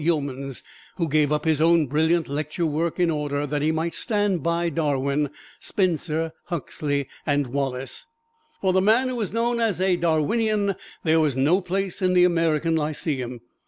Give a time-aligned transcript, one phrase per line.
[0.03, 0.63] Youmans,
[0.95, 4.67] who gave up his own brilliant lecture work in order that he might stand by
[4.69, 8.07] Darwin, Spencer, Huxley and Wallace.
[8.61, 12.23] For the man who was known as "a Darwinian" there was no place in the
[12.23, 13.41] American Lyceum.